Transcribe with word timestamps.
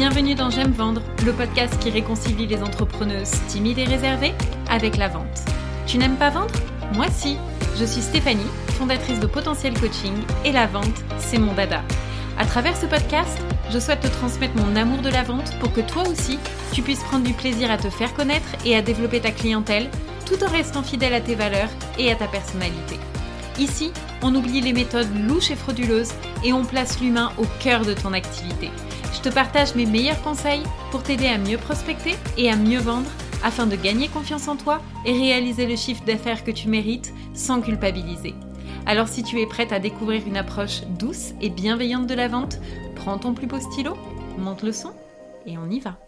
Bienvenue 0.00 0.34
dans 0.34 0.48
J'aime 0.48 0.72
vendre, 0.72 1.02
le 1.26 1.32
podcast 1.34 1.78
qui 1.78 1.90
réconcilie 1.90 2.46
les 2.46 2.62
entrepreneuses 2.62 3.32
timides 3.48 3.80
et 3.80 3.84
réservées 3.84 4.32
avec 4.70 4.96
la 4.96 5.08
vente. 5.08 5.44
Tu 5.86 5.98
n'aimes 5.98 6.16
pas 6.16 6.30
vendre? 6.30 6.54
Moi 6.94 7.04
si. 7.10 7.36
Je 7.78 7.84
suis 7.84 8.00
Stéphanie, 8.00 8.40
fondatrice 8.78 9.20
de 9.20 9.26
Potentiel 9.26 9.78
Coaching 9.78 10.14
et 10.46 10.52
la 10.52 10.66
vente, 10.66 11.04
c'est 11.18 11.36
mon 11.36 11.52
dada. 11.52 11.82
À 12.38 12.46
travers 12.46 12.78
ce 12.78 12.86
podcast, 12.86 13.38
je 13.70 13.78
souhaite 13.78 14.00
te 14.00 14.06
transmettre 14.06 14.56
mon 14.56 14.74
amour 14.74 15.02
de 15.02 15.10
la 15.10 15.22
vente 15.22 15.54
pour 15.58 15.70
que 15.70 15.82
toi 15.82 16.08
aussi, 16.08 16.38
tu 16.72 16.80
puisses 16.80 17.02
prendre 17.02 17.26
du 17.26 17.34
plaisir 17.34 17.70
à 17.70 17.76
te 17.76 17.90
faire 17.90 18.14
connaître 18.14 18.48
et 18.64 18.74
à 18.74 18.80
développer 18.80 19.20
ta 19.20 19.32
clientèle 19.32 19.90
tout 20.24 20.42
en 20.42 20.48
restant 20.48 20.82
fidèle 20.82 21.12
à 21.12 21.20
tes 21.20 21.34
valeurs 21.34 21.68
et 21.98 22.10
à 22.10 22.14
ta 22.14 22.26
personnalité. 22.26 22.98
Ici, 23.58 23.92
on 24.22 24.34
oublie 24.34 24.62
les 24.62 24.72
méthodes 24.72 25.14
louches 25.28 25.50
et 25.50 25.56
frauduleuses 25.56 26.14
et 26.42 26.54
on 26.54 26.64
place 26.64 27.00
l'humain 27.02 27.32
au 27.36 27.44
cœur 27.58 27.84
de 27.84 27.92
ton 27.92 28.14
activité. 28.14 28.70
Je 29.12 29.20
te 29.20 29.28
partage 29.28 29.74
mes 29.74 29.86
meilleurs 29.86 30.22
conseils 30.22 30.62
pour 30.90 31.02
t'aider 31.02 31.26
à 31.26 31.36
mieux 31.36 31.58
prospecter 31.58 32.14
et 32.36 32.50
à 32.50 32.56
mieux 32.56 32.78
vendre 32.78 33.10
afin 33.42 33.66
de 33.66 33.74
gagner 33.74 34.08
confiance 34.08 34.46
en 34.46 34.56
toi 34.56 34.80
et 35.04 35.12
réaliser 35.12 35.66
le 35.66 35.76
chiffre 35.76 36.04
d'affaires 36.04 36.44
que 36.44 36.52
tu 36.52 36.68
mérites 36.68 37.12
sans 37.34 37.60
culpabiliser. 37.60 38.34
Alors 38.86 39.08
si 39.08 39.22
tu 39.22 39.40
es 39.40 39.46
prête 39.46 39.72
à 39.72 39.80
découvrir 39.80 40.26
une 40.26 40.36
approche 40.36 40.82
douce 40.98 41.32
et 41.40 41.50
bienveillante 41.50 42.06
de 42.06 42.14
la 42.14 42.28
vente, 42.28 42.58
prends 42.94 43.18
ton 43.18 43.34
plus 43.34 43.48
beau 43.48 43.58
stylo, 43.58 43.96
monte 44.38 44.62
le 44.62 44.72
son 44.72 44.92
et 45.44 45.58
on 45.58 45.68
y 45.68 45.80
va. 45.80 45.98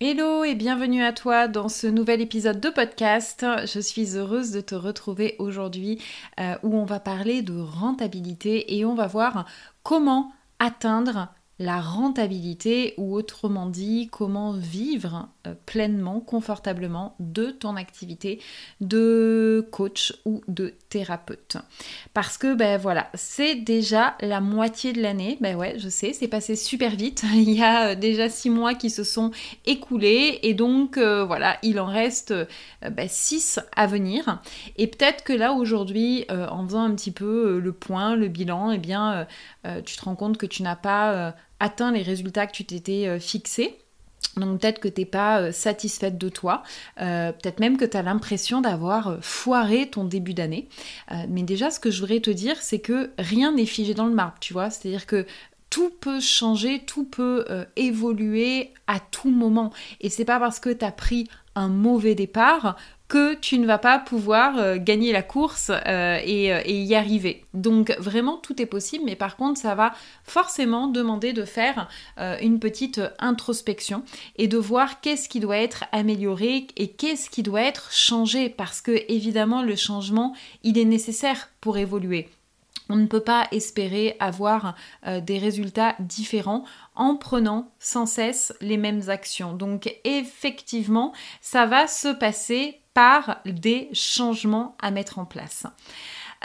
Hello 0.00 0.42
et 0.42 0.56
bienvenue 0.56 1.04
à 1.04 1.12
toi 1.12 1.46
dans 1.46 1.68
ce 1.68 1.86
nouvel 1.86 2.20
épisode 2.20 2.60
de 2.60 2.68
podcast. 2.68 3.46
Je 3.72 3.78
suis 3.78 4.16
heureuse 4.16 4.50
de 4.50 4.60
te 4.60 4.74
retrouver 4.74 5.36
aujourd'hui 5.38 6.02
euh, 6.40 6.56
où 6.64 6.76
on 6.76 6.84
va 6.84 6.98
parler 6.98 7.42
de 7.42 7.58
rentabilité 7.58 8.76
et 8.76 8.84
on 8.84 8.94
va 8.94 9.06
voir 9.06 9.46
comment 9.84 10.32
atteindre 10.66 11.28
la 11.60 11.80
rentabilité 11.80 12.94
ou 12.96 13.14
autrement 13.14 13.66
dit 13.66 14.08
comment 14.10 14.52
vivre 14.52 15.28
euh, 15.46 15.54
pleinement, 15.66 16.18
confortablement 16.18 17.14
de 17.20 17.50
ton 17.50 17.76
activité 17.76 18.40
de 18.80 19.66
coach 19.70 20.14
ou 20.24 20.42
de 20.48 20.74
thérapeute. 20.88 21.58
Parce 22.12 22.38
que 22.38 22.54
ben 22.54 22.76
voilà, 22.76 23.08
c'est 23.14 23.54
déjà 23.54 24.16
la 24.20 24.40
moitié 24.40 24.92
de 24.92 25.00
l'année. 25.00 25.38
Ben 25.40 25.54
ouais, 25.54 25.78
je 25.78 25.88
sais, 25.88 26.12
c'est 26.12 26.26
passé 26.26 26.56
super 26.56 26.96
vite. 26.96 27.22
Il 27.34 27.50
y 27.50 27.62
a 27.62 27.90
euh, 27.90 27.94
déjà 27.94 28.28
six 28.28 28.50
mois 28.50 28.74
qui 28.74 28.90
se 28.90 29.04
sont 29.04 29.30
écoulés 29.64 30.40
et 30.42 30.54
donc 30.54 30.98
euh, 30.98 31.24
voilà, 31.24 31.58
il 31.62 31.78
en 31.78 31.86
reste 31.86 32.34
ben, 32.82 33.08
six 33.08 33.60
à 33.76 33.86
venir. 33.86 34.42
Et 34.76 34.88
peut-être 34.88 35.22
que 35.22 35.32
là 35.32 35.52
aujourd'hui, 35.52 36.24
en 36.28 36.64
faisant 36.66 36.82
un 36.82 36.94
petit 36.94 37.12
peu 37.12 37.58
le 37.58 37.72
point, 37.72 38.16
le 38.16 38.28
bilan, 38.28 38.72
eh 38.72 38.78
bien 38.78 39.26
tu 39.84 39.96
te 39.96 40.04
rends 40.04 40.16
compte 40.16 40.36
que 40.36 40.46
tu 40.46 40.62
n'as 40.62 40.76
pas 40.76 41.34
atteint 41.60 41.92
les 41.92 42.02
résultats 42.02 42.46
que 42.46 42.52
tu 42.52 42.64
t'étais 42.64 43.06
euh, 43.06 43.18
fixé. 43.18 43.78
Donc 44.36 44.60
peut-être 44.60 44.80
que 44.80 44.88
tu 44.88 45.00
n'es 45.00 45.06
pas 45.06 45.40
euh, 45.40 45.52
satisfaite 45.52 46.18
de 46.18 46.28
toi, 46.28 46.62
euh, 47.00 47.30
peut-être 47.30 47.60
même 47.60 47.76
que 47.76 47.84
tu 47.84 47.96
as 47.96 48.02
l'impression 48.02 48.60
d'avoir 48.60 49.18
foiré 49.20 49.88
ton 49.88 50.04
début 50.04 50.34
d'année. 50.34 50.68
mais 51.28 51.42
déjà, 51.42 51.70
ce 51.70 51.78
que 51.78 51.90
je 51.90 52.00
voudrais 52.00 52.20
te 52.20 52.30
dire, 52.30 52.60
c'est 52.60 52.80
que 52.80 53.10
rien 53.18 53.52
n'est 53.52 53.66
figé 53.66 53.94
dans 53.94 54.06
le 54.06 54.14
marbre, 54.14 54.36
tu 54.40 54.52
vois. 54.52 54.70
C'est-à-dire 54.70 55.06
que 55.06 55.26
tout 55.70 55.90
peut 55.90 56.20
changer, 56.20 56.82
tout 56.84 57.04
peut 57.04 57.44
évoluer 57.76 58.72
à 58.86 58.98
tout 58.98 59.30
moment. 59.30 59.72
Et 60.00 60.08
c'est 60.08 60.24
pas 60.24 60.40
parce 60.40 60.58
que 60.58 60.70
tu 60.70 60.84
as 60.84 60.92
pris 60.92 61.28
un 61.54 61.68
mauvais 61.68 62.14
départ 62.14 62.76
que 63.08 63.34
tu 63.34 63.58
ne 63.58 63.66
vas 63.66 63.78
pas 63.78 63.98
pouvoir 63.98 64.58
euh, 64.58 64.76
gagner 64.78 65.12
la 65.12 65.22
course 65.22 65.70
euh, 65.70 65.74
euh, 65.86 66.18
et, 66.64 66.82
y 66.82 66.94
arriver. 66.94 67.44
Donc 67.52 67.94
vraiment 67.98 68.38
tout 68.38 68.60
est 68.62 68.66
possible, 68.66 69.04
mais 69.04 69.16
par 69.16 69.36
contre 69.36 69.60
ça 69.60 69.74
va 69.74 69.94
forcément 70.24 70.86
demander 70.88 71.32
de 71.32 71.44
faire 71.44 71.88
une 72.40 72.58
petite 72.58 73.00
introspection 73.18 74.02
et 74.36 74.48
de 74.48 74.56
voir 74.56 75.00
qu'est-ce 75.00 75.28
qui 75.28 75.40
doit 75.40 75.56
être 75.56 75.84
amélioré 75.92 76.66
et 76.76 76.88
qu'est-ce 76.88 77.30
qui 77.30 77.42
doit 77.42 77.62
être 77.62 77.92
changé 77.92 78.48
parce 78.48 78.80
que 78.80 79.04
évidemment 79.08 79.62
le 79.62 79.76
changement 79.76 80.34
il 80.62 80.78
est 80.78 80.84
nécessaire 80.84 81.50
pour 81.60 81.78
évoluer. 81.78 82.28
On 82.88 82.96
ne 82.96 83.06
peut 83.06 83.20
pas 83.20 83.48
espérer 83.50 84.16
avoir 84.20 84.74
des 85.22 85.38
résultats 85.38 85.94
différents 86.00 86.64
en 86.94 87.16
prenant 87.16 87.70
sans 87.78 88.06
cesse 88.06 88.52
les 88.60 88.76
mêmes 88.76 89.08
actions. 89.08 89.54
Donc 89.54 89.94
effectivement, 90.04 91.12
ça 91.40 91.66
va 91.66 91.86
se 91.86 92.08
passer 92.08 92.80
par 92.94 93.40
des 93.44 93.90
changements 93.92 94.76
à 94.80 94.90
mettre 94.90 95.18
en 95.18 95.24
place. 95.24 95.66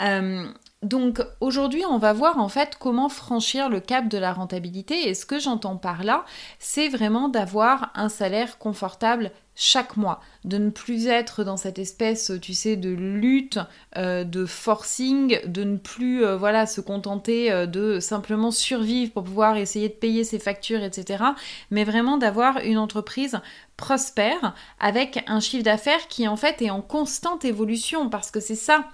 Euh, 0.00 0.52
donc 0.82 1.20
aujourd'hui, 1.40 1.84
on 1.84 1.98
va 1.98 2.14
voir 2.14 2.38
en 2.38 2.48
fait 2.48 2.76
comment 2.78 3.10
franchir 3.10 3.68
le 3.68 3.80
cap 3.80 4.08
de 4.08 4.16
la 4.16 4.32
rentabilité. 4.32 5.10
Et 5.10 5.14
ce 5.14 5.26
que 5.26 5.38
j'entends 5.38 5.76
par 5.76 6.04
là, 6.04 6.24
c'est 6.58 6.88
vraiment 6.88 7.28
d'avoir 7.28 7.90
un 7.94 8.08
salaire 8.08 8.56
confortable 8.56 9.30
chaque 9.54 9.98
mois, 9.98 10.20
de 10.44 10.56
ne 10.56 10.70
plus 10.70 11.06
être 11.06 11.44
dans 11.44 11.58
cette 11.58 11.78
espèce, 11.78 12.32
tu 12.40 12.54
sais, 12.54 12.76
de 12.76 12.88
lutte, 12.88 13.58
euh, 13.98 14.24
de 14.24 14.46
forcing, 14.46 15.38
de 15.44 15.64
ne 15.64 15.76
plus, 15.76 16.24
euh, 16.24 16.38
voilà, 16.38 16.64
se 16.64 16.80
contenter 16.80 17.66
de 17.66 18.00
simplement 18.00 18.50
survivre 18.50 19.12
pour 19.12 19.24
pouvoir 19.24 19.58
essayer 19.58 19.90
de 19.90 19.94
payer 19.94 20.24
ses 20.24 20.38
factures, 20.38 20.82
etc. 20.82 21.24
Mais 21.70 21.84
vraiment 21.84 22.16
d'avoir 22.16 22.56
une 22.60 22.78
entreprise 22.78 23.38
prospère 23.76 24.54
avec 24.78 25.24
un 25.26 25.40
chiffre 25.40 25.64
d'affaires 25.64 26.08
qui 26.08 26.26
en 26.26 26.36
fait 26.36 26.62
est 26.62 26.70
en 26.70 26.80
constante 26.80 27.44
évolution 27.44 28.08
parce 28.08 28.30
que 28.30 28.40
c'est 28.40 28.54
ça 28.54 28.86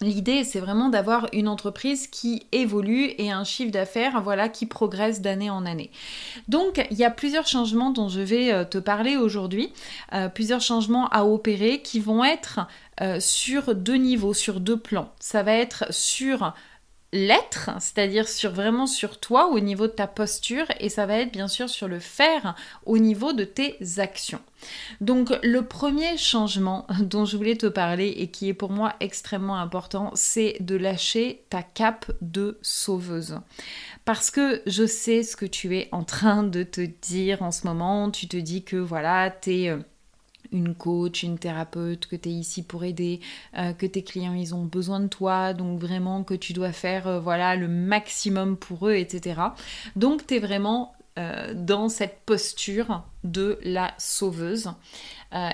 L'idée, 0.00 0.44
c'est 0.44 0.60
vraiment 0.60 0.88
d'avoir 0.88 1.26
une 1.34 1.46
entreprise 1.46 2.06
qui 2.06 2.46
évolue 2.52 3.12
et 3.18 3.30
un 3.30 3.44
chiffre 3.44 3.70
d'affaires, 3.70 4.22
voilà, 4.22 4.48
qui 4.48 4.64
progresse 4.64 5.20
d'année 5.20 5.50
en 5.50 5.66
année. 5.66 5.90
Donc, 6.48 6.86
il 6.90 6.96
y 6.96 7.04
a 7.04 7.10
plusieurs 7.10 7.46
changements 7.46 7.90
dont 7.90 8.08
je 8.08 8.20
vais 8.20 8.50
euh, 8.50 8.64
te 8.64 8.78
parler 8.78 9.16
aujourd'hui, 9.16 9.72
euh, 10.14 10.28
plusieurs 10.28 10.62
changements 10.62 11.08
à 11.08 11.24
opérer 11.24 11.82
qui 11.82 12.00
vont 12.00 12.24
être 12.24 12.60
euh, 13.02 13.20
sur 13.20 13.74
deux 13.74 13.96
niveaux, 13.96 14.32
sur 14.32 14.60
deux 14.60 14.78
plans. 14.78 15.12
Ça 15.20 15.42
va 15.42 15.52
être 15.52 15.84
sur 15.90 16.54
l'être, 17.12 17.70
c'est-à-dire 17.80 18.28
sur 18.28 18.52
vraiment 18.52 18.86
sur 18.86 19.18
toi 19.18 19.48
au 19.48 19.58
niveau 19.58 19.86
de 19.86 19.92
ta 19.92 20.06
posture 20.06 20.66
et 20.78 20.88
ça 20.88 21.06
va 21.06 21.18
être 21.18 21.32
bien 21.32 21.48
sûr 21.48 21.68
sur 21.68 21.88
le 21.88 21.98
faire 21.98 22.54
au 22.86 22.98
niveau 22.98 23.32
de 23.32 23.44
tes 23.44 23.76
actions. 23.98 24.40
Donc 25.00 25.32
le 25.42 25.62
premier 25.62 26.16
changement 26.16 26.86
dont 27.00 27.24
je 27.24 27.36
voulais 27.36 27.56
te 27.56 27.66
parler 27.66 28.08
et 28.08 28.28
qui 28.28 28.48
est 28.48 28.54
pour 28.54 28.70
moi 28.70 28.94
extrêmement 29.00 29.56
important, 29.56 30.12
c'est 30.14 30.56
de 30.60 30.76
lâcher 30.76 31.44
ta 31.50 31.62
cape 31.62 32.12
de 32.20 32.58
sauveuse. 32.62 33.40
Parce 34.04 34.30
que 34.30 34.62
je 34.66 34.86
sais 34.86 35.22
ce 35.22 35.36
que 35.36 35.46
tu 35.46 35.76
es 35.76 35.88
en 35.92 36.04
train 36.04 36.42
de 36.42 36.62
te 36.62 36.80
dire 36.80 37.42
en 37.42 37.50
ce 37.50 37.66
moment, 37.66 38.10
tu 38.10 38.28
te 38.28 38.36
dis 38.36 38.62
que 38.62 38.76
voilà, 38.76 39.30
tu 39.30 39.54
es 39.54 39.68
euh, 39.70 39.78
une 40.52 40.74
coach, 40.74 41.22
une 41.22 41.38
thérapeute, 41.38 42.06
que 42.06 42.16
tu 42.16 42.28
es 42.28 42.32
ici 42.32 42.62
pour 42.62 42.84
aider, 42.84 43.20
euh, 43.56 43.72
que 43.72 43.86
tes 43.86 44.02
clients 44.02 44.34
ils 44.34 44.54
ont 44.54 44.64
besoin 44.64 45.00
de 45.00 45.08
toi, 45.08 45.52
donc 45.54 45.78
vraiment 45.78 46.24
que 46.24 46.34
tu 46.34 46.52
dois 46.52 46.72
faire 46.72 47.06
euh, 47.06 47.20
voilà 47.20 47.56
le 47.56 47.68
maximum 47.68 48.56
pour 48.56 48.88
eux, 48.88 48.94
etc. 48.94 49.40
Donc 49.96 50.26
tu 50.26 50.36
es 50.36 50.38
vraiment 50.38 50.92
euh, 51.18 51.52
dans 51.54 51.88
cette 51.88 52.20
posture 52.24 53.04
de 53.24 53.58
la 53.62 53.92
sauveuse. 53.98 54.70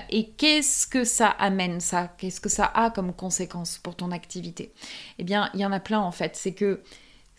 et 0.09 0.29
qu'est-ce 0.37 0.87
que 0.87 1.03
ça 1.03 1.27
amène 1.27 1.79
ça? 1.79 2.07
Qu'est-ce 2.17 2.41
que 2.41 2.49
ça 2.49 2.65
a 2.65 2.89
comme 2.89 3.13
conséquence 3.13 3.77
pour 3.77 3.95
ton 3.95 4.11
activité? 4.11 4.73
Eh 5.19 5.23
bien, 5.23 5.49
il 5.53 5.59
y 5.59 5.65
en 5.65 5.71
a 5.71 5.79
plein 5.79 5.99
en 5.99 6.11
fait. 6.11 6.35
C'est 6.35 6.53
que 6.53 6.81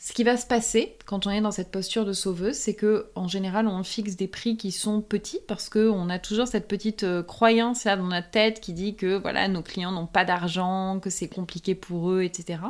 ce 0.01 0.13
qui 0.13 0.23
va 0.23 0.37
se 0.37 0.47
passer 0.47 0.97
quand 1.07 1.27
on 1.27 1.31
est 1.31 1.41
dans 1.41 1.51
cette 1.51 1.73
posture 1.73 2.05
de 2.05 2.13
sauveuse, 2.13 2.55
c'est 2.55 2.75
que 2.75 3.11
en 3.17 3.27
général 3.27 3.67
on 3.67 3.83
fixe 3.83 4.15
des 4.15 4.29
prix 4.29 4.57
qui 4.57 4.71
sont 4.71 5.01
petits 5.01 5.41
parce 5.49 5.69
qu'on 5.69 6.09
a 6.09 6.21
toujours 6.21 6.47
cette 6.47 6.69
petite 6.69 7.03
euh, 7.03 7.25
croyance 7.25 7.83
là 7.83 7.97
dans 7.97 8.07
notre 8.07 8.31
tête 8.31 8.61
qui 8.61 8.73
dit 8.73 8.95
que 8.95 9.19
voilà 9.19 9.49
nos 9.49 9.63
clients 9.63 9.91
n'ont 9.91 10.07
pas 10.07 10.25
d'argent, 10.25 11.01
que 11.01 11.11
c'est 11.11 11.29
compliqué 11.29 11.75
pour 11.75 12.13
eux, 12.13 12.23
etc. 12.23 12.61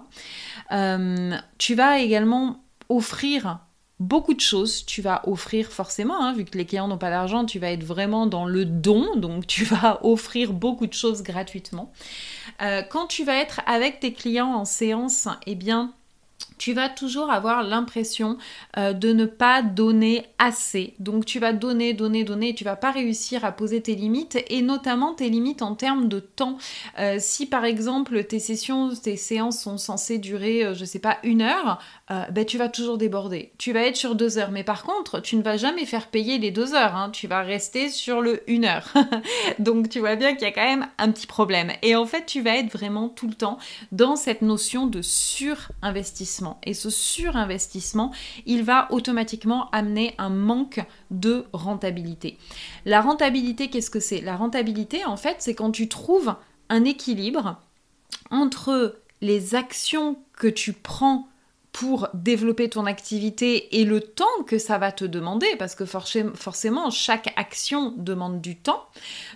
Euh, 0.72 1.36
tu 1.58 1.74
vas 1.74 1.98
également 1.98 2.64
offrir 2.88 3.60
beaucoup 4.00 4.34
de 4.34 4.40
choses. 4.40 4.86
Tu 4.86 5.02
vas 5.02 5.22
offrir 5.28 5.70
forcément, 5.70 6.22
hein, 6.22 6.32
vu 6.32 6.44
que 6.44 6.56
les 6.56 6.64
clients 6.64 6.88
n'ont 6.88 6.98
pas 6.98 7.10
d'argent, 7.10 7.44
tu 7.44 7.58
vas 7.58 7.70
être 7.70 7.84
vraiment 7.84 8.26
dans 8.26 8.46
le 8.46 8.64
don, 8.64 9.16
donc 9.16 9.46
tu 9.46 9.64
vas 9.64 10.00
offrir 10.04 10.52
beaucoup 10.52 10.86
de 10.86 10.94
choses 10.94 11.22
gratuitement. 11.22 11.92
Euh, 12.62 12.82
quand 12.82 13.06
tu 13.06 13.24
vas 13.24 13.36
être 13.36 13.60
avec 13.66 14.00
tes 14.00 14.12
clients 14.12 14.54
en 14.54 14.64
séance, 14.64 15.28
eh 15.46 15.54
bien 15.54 15.92
tu 16.58 16.72
vas 16.72 16.88
toujours 16.88 17.30
avoir 17.30 17.62
l'impression 17.62 18.36
euh, 18.76 18.92
de 18.92 19.12
ne 19.12 19.24
pas 19.24 19.62
donner 19.62 20.26
assez. 20.38 20.94
Donc 20.98 21.24
tu 21.24 21.38
vas 21.38 21.52
donner, 21.52 21.94
donner, 21.94 22.24
donner, 22.24 22.54
tu 22.54 22.64
vas 22.64 22.76
pas 22.76 22.90
réussir 22.90 23.44
à 23.44 23.52
poser 23.52 23.80
tes 23.80 23.94
limites 23.94 24.38
et 24.48 24.62
notamment 24.62 25.14
tes 25.14 25.28
limites 25.28 25.62
en 25.62 25.74
termes 25.74 26.08
de 26.08 26.20
temps. 26.20 26.58
Euh, 26.98 27.16
si 27.18 27.46
par 27.46 27.64
exemple 27.64 28.24
tes 28.24 28.40
sessions, 28.40 28.90
tes 28.94 29.16
séances 29.16 29.60
sont 29.60 29.78
censées 29.78 30.18
durer, 30.18 30.64
euh, 30.64 30.74
je 30.74 30.84
sais 30.84 30.98
pas, 30.98 31.18
une 31.22 31.42
heure, 31.42 31.80
ben, 32.08 32.44
tu 32.46 32.56
vas 32.56 32.68
toujours 32.68 32.96
déborder. 32.96 33.52
Tu 33.58 33.72
vas 33.72 33.82
être 33.82 33.96
sur 33.96 34.14
deux 34.14 34.38
heures, 34.38 34.50
mais 34.50 34.64
par 34.64 34.82
contre, 34.82 35.20
tu 35.20 35.36
ne 35.36 35.42
vas 35.42 35.56
jamais 35.56 35.84
faire 35.84 36.08
payer 36.08 36.38
les 36.38 36.50
deux 36.50 36.74
heures. 36.74 36.96
Hein. 36.96 37.10
Tu 37.10 37.26
vas 37.26 37.42
rester 37.42 37.90
sur 37.90 38.22
le 38.22 38.42
une 38.50 38.64
heure. 38.64 38.94
Donc 39.58 39.88
tu 39.88 40.00
vois 40.00 40.16
bien 40.16 40.34
qu'il 40.34 40.42
y 40.42 40.50
a 40.50 40.52
quand 40.52 40.64
même 40.64 40.88
un 40.96 41.10
petit 41.10 41.26
problème. 41.26 41.72
Et 41.82 41.96
en 41.96 42.06
fait, 42.06 42.24
tu 42.24 42.40
vas 42.40 42.56
être 42.56 42.72
vraiment 42.72 43.08
tout 43.08 43.28
le 43.28 43.34
temps 43.34 43.58
dans 43.92 44.16
cette 44.16 44.42
notion 44.42 44.86
de 44.86 45.02
surinvestissement. 45.02 46.58
Et 46.64 46.74
ce 46.74 46.90
surinvestissement, 46.90 48.12
il 48.46 48.62
va 48.62 48.88
automatiquement 48.90 49.70
amener 49.70 50.14
un 50.18 50.30
manque 50.30 50.80
de 51.10 51.44
rentabilité. 51.52 52.38
La 52.86 53.00
rentabilité, 53.00 53.68
qu'est-ce 53.68 53.90
que 53.90 54.00
c'est? 54.00 54.20
La 54.20 54.36
rentabilité, 54.36 55.04
en 55.04 55.16
fait, 55.16 55.36
c'est 55.40 55.54
quand 55.54 55.70
tu 55.70 55.88
trouves 55.88 56.34
un 56.68 56.84
équilibre 56.84 57.60
entre 58.30 58.96
les 59.20 59.54
actions 59.54 60.16
que 60.36 60.48
tu 60.48 60.72
prends 60.72 61.28
pour 61.78 62.08
développer 62.12 62.68
ton 62.68 62.86
activité 62.86 63.78
et 63.78 63.84
le 63.84 64.00
temps 64.00 64.24
que 64.48 64.58
ça 64.58 64.78
va 64.78 64.90
te 64.90 65.04
demander, 65.04 65.46
parce 65.60 65.76
que 65.76 65.84
forcément, 65.84 66.90
chaque 66.90 67.32
action 67.36 67.94
demande 67.96 68.40
du 68.40 68.56
temps. 68.56 68.88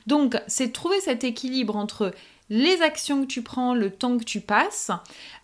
Donc, 0.09 0.37
c'est 0.49 0.73
trouver 0.73 1.01
cet 1.01 1.23
équilibre 1.23 1.77
entre 1.77 2.11
les 2.51 2.83
actions 2.83 3.23
que 3.23 3.29
tu 3.29 3.43
prends, 3.43 3.75
le 3.75 3.93
temps 3.93 4.19
que 4.19 4.25
tu 4.25 4.41
passes, 4.41 4.91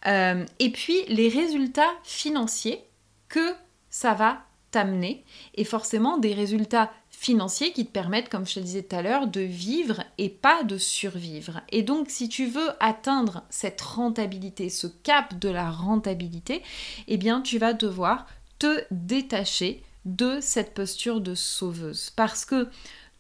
euh, 0.08 0.44
et 0.58 0.72
puis 0.72 0.96
les 1.06 1.28
résultats 1.28 1.92
financiers 2.02 2.82
que 3.28 3.54
ça 3.90 4.14
va 4.14 4.38
t'amener, 4.72 5.22
et 5.54 5.62
forcément 5.62 6.18
des 6.18 6.34
résultats 6.34 6.90
financiers 7.18 7.72
qui 7.72 7.84
te 7.84 7.90
permettent, 7.90 8.28
comme 8.28 8.46
je 8.46 8.54
te 8.54 8.60
disais 8.60 8.84
tout 8.84 8.94
à 8.94 9.02
l'heure, 9.02 9.26
de 9.26 9.40
vivre 9.40 10.04
et 10.18 10.28
pas 10.28 10.62
de 10.62 10.78
survivre. 10.78 11.60
Et 11.70 11.82
donc, 11.82 12.10
si 12.10 12.28
tu 12.28 12.46
veux 12.46 12.70
atteindre 12.78 13.42
cette 13.50 13.80
rentabilité, 13.80 14.70
ce 14.70 14.86
cap 14.86 15.36
de 15.36 15.48
la 15.48 15.68
rentabilité, 15.68 16.62
eh 17.08 17.16
bien, 17.16 17.40
tu 17.40 17.58
vas 17.58 17.72
devoir 17.72 18.26
te 18.60 18.84
détacher 18.92 19.82
de 20.04 20.38
cette 20.40 20.74
posture 20.74 21.20
de 21.20 21.34
sauveuse. 21.34 22.10
Parce 22.10 22.44
que 22.44 22.68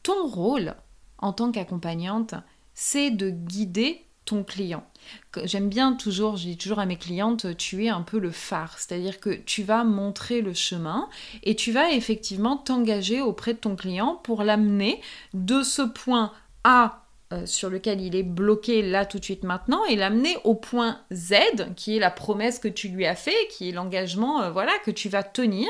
ton 0.04 0.28
rôle 0.28 0.76
en 1.18 1.32
tant 1.32 1.50
qu'accompagnante, 1.50 2.34
c'est 2.74 3.10
de 3.10 3.30
guider 3.30 4.06
ton 4.28 4.44
client. 4.44 4.84
J'aime 5.44 5.70
bien 5.70 5.94
toujours, 5.94 6.36
je 6.36 6.44
dis 6.44 6.58
toujours 6.58 6.80
à 6.80 6.86
mes 6.86 6.96
clientes, 6.96 7.56
tu 7.56 7.86
es 7.86 7.88
un 7.88 8.02
peu 8.02 8.18
le 8.18 8.30
phare, 8.30 8.78
c'est-à-dire 8.78 9.20
que 9.20 9.30
tu 9.30 9.62
vas 9.62 9.82
montrer 9.82 10.42
le 10.42 10.52
chemin 10.52 11.08
et 11.44 11.56
tu 11.56 11.72
vas 11.72 11.90
effectivement 11.92 12.58
t'engager 12.58 13.22
auprès 13.22 13.54
de 13.54 13.58
ton 13.58 13.74
client 13.74 14.20
pour 14.22 14.42
l'amener 14.42 15.00
de 15.32 15.62
ce 15.62 15.80
point 15.80 16.32
A 16.64 17.06
euh, 17.32 17.46
sur 17.46 17.70
lequel 17.70 18.02
il 18.02 18.14
est 18.16 18.22
bloqué 18.22 18.82
là 18.82 19.06
tout 19.06 19.18
de 19.18 19.24
suite 19.24 19.44
maintenant 19.44 19.82
et 19.86 19.96
l'amener 19.96 20.36
au 20.44 20.54
point 20.54 21.00
Z 21.10 21.74
qui 21.74 21.96
est 21.96 22.00
la 22.00 22.10
promesse 22.10 22.58
que 22.58 22.68
tu 22.68 22.88
lui 22.88 23.06
as 23.06 23.16
fait, 23.16 23.48
qui 23.50 23.70
est 23.70 23.72
l'engagement 23.72 24.42
euh, 24.42 24.50
voilà 24.50 24.72
que 24.84 24.90
tu 24.90 25.08
vas 25.08 25.22
tenir. 25.22 25.68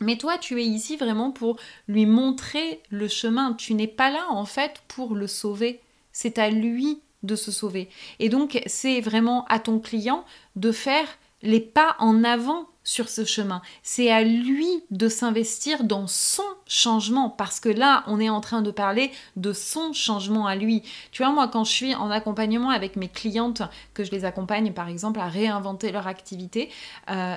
Mais 0.00 0.16
toi, 0.16 0.38
tu 0.38 0.60
es 0.60 0.64
ici 0.64 0.96
vraiment 0.96 1.30
pour 1.30 1.58
lui 1.86 2.06
montrer 2.06 2.80
le 2.90 3.06
chemin. 3.06 3.52
Tu 3.52 3.74
n'es 3.74 3.86
pas 3.86 4.10
là 4.10 4.26
en 4.30 4.44
fait 4.44 4.82
pour 4.88 5.14
le 5.14 5.26
sauver. 5.26 5.80
C'est 6.12 6.38
à 6.38 6.50
lui 6.50 7.01
de 7.22 7.36
se 7.36 7.50
sauver. 7.50 7.88
Et 8.18 8.28
donc, 8.28 8.60
c'est 8.66 9.00
vraiment 9.00 9.44
à 9.46 9.58
ton 9.58 9.78
client 9.78 10.24
de 10.56 10.72
faire 10.72 11.06
les 11.42 11.60
pas 11.60 11.96
en 11.98 12.24
avant 12.24 12.66
sur 12.84 13.08
ce 13.08 13.24
chemin. 13.24 13.62
C'est 13.82 14.10
à 14.10 14.22
lui 14.22 14.68
de 14.90 15.08
s'investir 15.08 15.84
dans 15.84 16.06
son 16.06 16.42
changement 16.66 17.30
parce 17.30 17.60
que 17.60 17.68
là, 17.68 18.02
on 18.06 18.18
est 18.18 18.28
en 18.28 18.40
train 18.40 18.62
de 18.62 18.70
parler 18.70 19.12
de 19.36 19.52
son 19.52 19.92
changement 19.92 20.46
à 20.46 20.56
lui. 20.56 20.82
Tu 21.12 21.22
vois, 21.22 21.32
moi, 21.32 21.48
quand 21.48 21.64
je 21.64 21.70
suis 21.70 21.94
en 21.94 22.10
accompagnement 22.10 22.70
avec 22.70 22.96
mes 22.96 23.08
clientes, 23.08 23.62
que 23.94 24.04
je 24.04 24.10
les 24.10 24.24
accompagne 24.24 24.72
par 24.72 24.88
exemple 24.88 25.20
à 25.20 25.28
réinventer 25.28 25.92
leur 25.92 26.06
activité, 26.06 26.70
euh, 27.10 27.36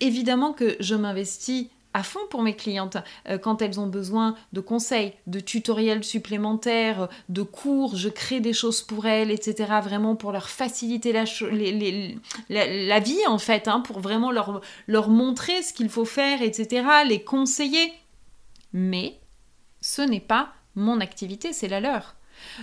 évidemment 0.00 0.52
que 0.52 0.76
je 0.80 0.94
m'investis 0.94 1.68
à 1.94 2.02
fond 2.02 2.20
pour 2.30 2.42
mes 2.42 2.54
clientes 2.54 2.96
euh, 3.28 3.38
quand 3.38 3.62
elles 3.62 3.80
ont 3.80 3.86
besoin 3.86 4.34
de 4.52 4.60
conseils, 4.60 5.12
de 5.26 5.40
tutoriels 5.40 6.04
supplémentaires, 6.04 7.08
de 7.28 7.42
cours, 7.42 7.96
je 7.96 8.08
crée 8.08 8.40
des 8.40 8.52
choses 8.52 8.82
pour 8.82 9.06
elles, 9.06 9.30
etc. 9.30 9.80
Vraiment 9.82 10.16
pour 10.16 10.32
leur 10.32 10.48
faciliter 10.48 11.12
la, 11.12 11.24
la, 12.48 13.00
vie 13.00 13.26
en 13.26 13.38
fait, 13.38 13.68
hein, 13.68 13.80
pour 13.80 14.00
vraiment 14.00 14.30
leur, 14.30 14.60
leur 14.86 15.08
montrer 15.08 15.62
ce 15.62 15.72
qu'il 15.72 15.88
faut 15.88 16.04
faire, 16.04 16.42
etc. 16.42 16.86
Les 17.06 17.22
conseiller. 17.22 17.92
Mais 18.72 19.18
ce 19.80 20.02
n'est 20.02 20.20
pas 20.20 20.52
mon 20.74 21.00
activité, 21.00 21.52
c'est 21.52 21.68
la 21.68 21.80
leur. 21.80 22.14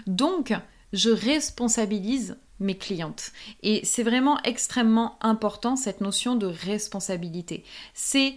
Donc, 0.06 0.54
je 0.94 1.10
responsabilise 1.10 2.38
mes 2.60 2.78
clientes. 2.78 3.32
Et 3.62 3.82
c'est 3.86 4.04
vraiment 4.04 4.42
extrêmement 4.44 5.18
important 5.22 5.76
cette 5.76 6.02
notion 6.02 6.36
de 6.36 6.48
responsabilité. 6.48 7.64
C'est 7.94 8.36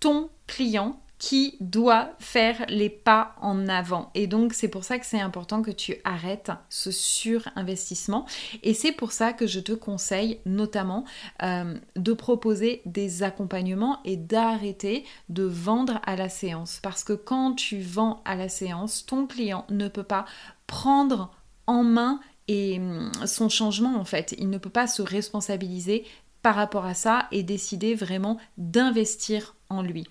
ton 0.00 0.30
client 0.46 1.00
qui 1.20 1.58
doit 1.60 2.12
faire 2.18 2.64
les 2.68 2.88
pas 2.88 3.36
en 3.42 3.68
avant. 3.68 4.10
Et 4.14 4.26
donc 4.26 4.54
c'est 4.54 4.68
pour 4.68 4.84
ça 4.84 4.98
que 4.98 5.04
c'est 5.04 5.20
important 5.20 5.60
que 5.60 5.70
tu 5.70 5.96
arrêtes 6.02 6.50
ce 6.70 6.90
surinvestissement. 6.90 8.24
Et 8.62 8.72
c'est 8.72 8.90
pour 8.90 9.12
ça 9.12 9.34
que 9.34 9.46
je 9.46 9.60
te 9.60 9.72
conseille 9.72 10.40
notamment 10.46 11.04
euh, 11.42 11.74
de 11.94 12.12
proposer 12.14 12.80
des 12.86 13.22
accompagnements 13.22 13.98
et 14.06 14.16
d'arrêter 14.16 15.04
de 15.28 15.42
vendre 15.42 16.00
à 16.06 16.16
la 16.16 16.30
séance. 16.30 16.80
Parce 16.82 17.04
que 17.04 17.12
quand 17.12 17.52
tu 17.52 17.82
vends 17.82 18.22
à 18.24 18.34
la 18.34 18.48
séance, 18.48 19.04
ton 19.04 19.26
client 19.26 19.66
ne 19.68 19.88
peut 19.88 20.02
pas 20.02 20.24
prendre 20.66 21.30
en 21.66 21.84
main 21.84 22.18
et 22.48 22.78
hum, 22.78 23.12
son 23.26 23.50
changement 23.50 23.96
en 23.96 24.06
fait. 24.06 24.34
Il 24.38 24.48
ne 24.48 24.56
peut 24.56 24.70
pas 24.70 24.86
se 24.86 25.02
responsabiliser 25.02 26.06
par 26.40 26.54
rapport 26.54 26.86
à 26.86 26.94
ça 26.94 27.28
et 27.30 27.42
décider 27.42 27.94
vraiment 27.94 28.38
d'investir 28.56 29.54
lui. 29.82 30.06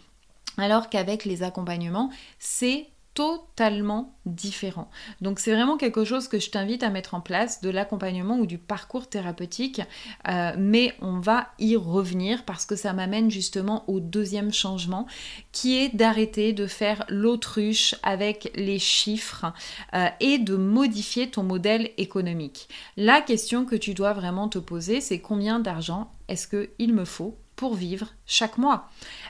Alors 0.58 0.90
qu'avec 0.90 1.26
les 1.26 1.44
accompagnements, 1.44 2.10
c'est 2.38 2.88
totalement 3.20 4.16
différent. 4.26 4.90
Donc 5.20 5.40
c'est 5.40 5.52
vraiment 5.52 5.76
quelque 5.76 6.06
chose 6.06 6.30
que 6.30 6.40
je 6.40 6.52
t'invite 6.52 6.84
à 6.84 6.90
mettre 6.90 7.16
en 7.16 7.20
place, 7.20 7.60
de 7.60 7.70
l'accompagnement 7.70 8.38
ou 8.38 8.46
du 8.46 8.58
parcours 8.58 9.10
thérapeutique, 9.10 9.82
euh, 10.30 10.52
mais 10.58 10.94
on 11.02 11.20
va 11.20 11.50
y 11.60 11.76
revenir 11.76 12.46
parce 12.46 12.66
que 12.66 12.78
ça 12.78 12.94
m'amène 12.94 13.30
justement 13.30 13.84
au 13.90 14.00
deuxième 14.00 14.54
changement 14.54 15.06
qui 15.52 15.78
est 15.78 15.94
d'arrêter 15.94 16.54
de 16.54 16.66
faire 16.66 17.04
l'autruche 17.10 17.94
avec 18.04 18.54
les 18.56 18.80
chiffres 18.80 19.52
euh, 19.94 20.08
et 20.22 20.38
de 20.38 20.56
modifier 20.56 21.30
ton 21.30 21.44
modèle 21.44 21.92
économique. 21.98 22.70
La 22.96 23.20
question 23.20 23.66
que 23.66 23.76
tu 23.76 23.94
dois 23.94 24.14
vraiment 24.14 24.48
te 24.48 24.60
poser, 24.60 25.02
c'est 25.02 25.20
combien 25.20 25.60
d'argent 25.60 26.10
est-ce 26.30 26.48
qu'il 26.48 26.94
me 26.94 27.04
faut 27.04 27.38
pour 27.58 27.76
vivre 27.76 28.14
chaque 28.26 28.58
mois? 28.58 28.88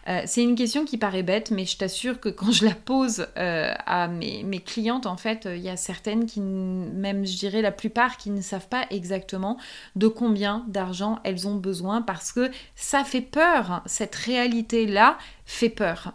Euh, 0.10 0.22
C'est 0.26 0.44
une 0.44 0.56
question 0.56 0.86
qui 0.86 0.98
paraît 0.98 1.24
bête, 1.24 1.52
mais 1.52 1.66
je 1.66 1.78
t'assure 1.78 2.20
que 2.20 2.30
quand 2.30 2.52
je 2.52 2.66
la 2.66 2.74
pose 2.74 3.28
euh, 3.38 3.74
à 3.86 4.08
mes, 4.08 4.64
clientes, 4.66 5.06
en 5.06 5.18
fait, 5.18 5.48
il 5.52 5.62
y 5.62 5.70
a 5.70 5.78
certaines 5.78 6.26
qui, 6.26 6.42
même 6.42 7.26
je 7.26 7.38
dirais 7.38 7.62
la 7.62 7.72
plupart, 7.72 8.18
qui 8.18 8.30
ne 8.30 8.42
savent 8.42 8.68
pas 8.68 8.86
exactement 8.90 9.58
de 9.96 10.08
combien 10.08 10.66
d'argent 10.68 11.20
elles 11.24 11.48
ont 11.48 11.56
besoin 11.56 12.02
parce 12.02 12.32
que 12.32 12.52
ça 12.76 13.04
fait 13.04 13.22
peur, 13.22 13.82
cette 13.86 14.16
réalité-là 14.16 15.18
fait 15.50 15.70
peur. 15.70 16.14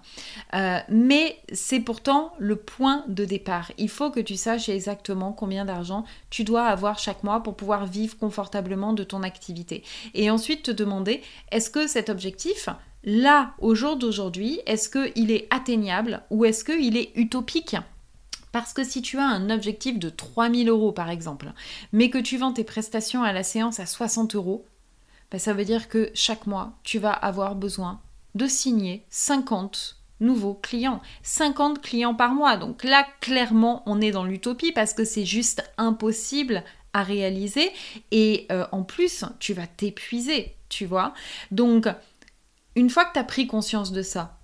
Euh, 0.54 0.78
mais 0.88 1.36
c'est 1.52 1.80
pourtant 1.80 2.32
le 2.38 2.54
point 2.54 3.04
de 3.08 3.24
départ. 3.24 3.72
Il 3.78 3.88
faut 3.88 4.10
que 4.10 4.20
tu 4.20 4.36
saches 4.36 4.68
exactement 4.68 5.32
combien 5.32 5.64
d'argent 5.64 6.04
tu 6.30 6.44
dois 6.44 6.66
avoir 6.66 7.00
chaque 7.00 7.24
mois 7.24 7.42
pour 7.42 7.56
pouvoir 7.56 7.86
vivre 7.86 8.16
confortablement 8.16 8.92
de 8.92 9.02
ton 9.02 9.24
activité. 9.24 9.82
Et 10.14 10.30
ensuite 10.30 10.62
te 10.62 10.70
demander, 10.70 11.20
est-ce 11.50 11.68
que 11.68 11.88
cet 11.88 12.10
objectif, 12.10 12.68
là, 13.04 13.54
au 13.58 13.74
jour 13.74 13.96
d'aujourd'hui, 13.96 14.60
est-ce 14.66 14.88
qu'il 14.88 15.30
est 15.30 15.46
atteignable 15.50 16.22
ou 16.30 16.44
est-ce 16.44 16.64
qu'il 16.64 16.96
est 16.96 17.12
utopique? 17.14 17.76
Parce 18.52 18.72
que 18.72 18.84
si 18.84 19.02
tu 19.02 19.18
as 19.18 19.26
un 19.26 19.50
objectif 19.50 19.98
de 19.98 20.08
3000 20.08 20.68
euros 20.68 20.92
par 20.92 21.10
exemple, 21.10 21.52
mais 21.92 22.08
que 22.10 22.18
tu 22.18 22.36
vends 22.36 22.52
tes 22.52 22.64
prestations 22.64 23.22
à 23.22 23.32
la 23.32 23.42
séance 23.42 23.80
à 23.80 23.86
60 23.86 24.34
euros, 24.36 24.64
ben, 25.30 25.38
ça 25.38 25.52
veut 25.52 25.64
dire 25.64 25.88
que 25.88 26.10
chaque 26.14 26.46
mois, 26.46 26.78
tu 26.84 26.98
vas 26.98 27.12
avoir 27.12 27.56
besoin 27.56 28.00
de 28.34 28.46
signer 28.46 29.04
50 29.10 29.96
nouveaux 30.20 30.54
clients. 30.54 31.00
50 31.22 31.82
clients 31.82 32.14
par 32.14 32.34
mois. 32.34 32.56
Donc 32.56 32.84
là, 32.84 33.06
clairement, 33.20 33.82
on 33.86 34.00
est 34.00 34.12
dans 34.12 34.24
l'utopie 34.24 34.72
parce 34.72 34.94
que 34.94 35.04
c'est 35.04 35.24
juste 35.24 35.68
impossible 35.76 36.62
à 36.92 37.02
réaliser. 37.02 37.70
Et 38.12 38.46
euh, 38.52 38.66
en 38.72 38.82
plus, 38.82 39.24
tu 39.40 39.52
vas 39.52 39.66
t'épuiser, 39.66 40.54
tu 40.68 40.86
vois. 40.86 41.12
Donc, 41.50 41.88
une 42.76 42.90
fois 42.90 43.04
que 43.04 43.12
tu 43.12 43.18
as 43.18 43.24
pris 43.24 43.46
conscience 43.46 43.92
de 43.92 44.02
ça, 44.02 44.38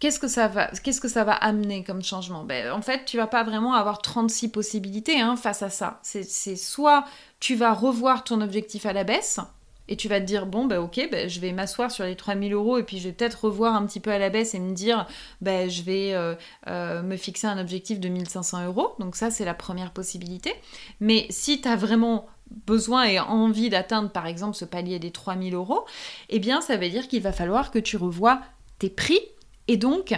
qu'est-ce 0.00 0.18
que 0.18 0.28
ça 0.28 0.48
va, 0.48 1.32
amener 1.32 1.84
comme 1.84 2.02
changement? 2.02 2.44
Ben, 2.44 2.72
En 2.72 2.82
fait, 2.82 3.04
tu 3.04 3.16
vas 3.16 3.26
pas 3.26 3.44
vraiment 3.44 3.74
avoir 3.74 4.02
36 4.02 4.48
possibilités 4.48 5.20
hein, 5.20 5.36
face 5.36 5.62
à 5.62 5.70
ça. 5.70 6.00
C'est 6.02 6.56
soit 6.56 7.04
tu 7.38 7.54
vas 7.54 7.72
revoir 7.72 8.24
ton 8.24 8.40
objectif 8.40 8.86
à 8.86 8.92
la 8.92 9.04
baisse, 9.04 9.40
et 9.90 9.96
tu 9.96 10.08
vas 10.08 10.20
te 10.20 10.24
dire 10.24 10.46
bon 10.46 10.64
bah 10.64 10.80
ok 10.80 11.08
bah, 11.10 11.28
je 11.28 11.40
vais 11.40 11.52
m'asseoir 11.52 11.90
sur 11.90 12.04
les 12.04 12.16
3000 12.16 12.54
euros 12.54 12.78
et 12.78 12.84
puis 12.84 12.98
je 12.98 13.08
vais 13.08 13.12
peut-être 13.12 13.44
revoir 13.44 13.74
un 13.74 13.84
petit 13.84 14.00
peu 14.00 14.10
à 14.10 14.18
la 14.18 14.30
baisse 14.30 14.54
et 14.54 14.60
me 14.60 14.72
dire 14.72 15.06
bah, 15.42 15.68
je 15.68 15.82
vais 15.82 16.14
euh, 16.14 16.34
euh, 16.68 17.02
me 17.02 17.16
fixer 17.16 17.48
un 17.48 17.58
objectif 17.58 18.00
de 18.00 18.08
1500 18.08 18.66
euros. 18.66 18.94
Donc 19.00 19.16
ça 19.16 19.30
c'est 19.30 19.44
la 19.44 19.52
première 19.52 19.90
possibilité. 19.90 20.54
Mais 21.00 21.26
si 21.28 21.60
tu 21.60 21.68
as 21.68 21.76
vraiment 21.76 22.28
besoin 22.66 23.04
et 23.04 23.18
envie 23.18 23.68
d'atteindre 23.68 24.10
par 24.10 24.26
exemple 24.26 24.56
ce 24.56 24.64
palier 24.64 24.98
des 24.98 25.12
3000 25.12 25.54
euros 25.54 25.84
eh 26.30 26.40
bien 26.40 26.60
ça 26.60 26.76
veut 26.76 26.88
dire 26.88 27.06
qu'il 27.06 27.22
va 27.22 27.30
falloir 27.30 27.70
que 27.70 27.78
tu 27.78 27.96
revoies 27.96 28.40
tes 28.80 28.90
prix 28.90 29.20
et 29.68 29.76
donc 29.76 30.14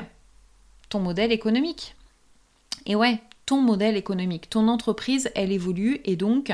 ton 0.91 1.01
modèle 1.01 1.33
économique. 1.33 1.97
Et 2.85 2.95
ouais 2.95 3.21
ton 3.47 3.61
modèle 3.61 3.97
économique. 3.97 4.49
Ton 4.49 4.69
entreprise, 4.69 5.31
elle 5.35 5.53
évolue 5.53 6.01
et 6.05 6.17
donc 6.17 6.53